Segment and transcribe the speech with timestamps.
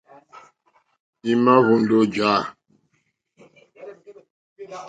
[1.29, 2.33] Í má ǃhwóndó ǃjá.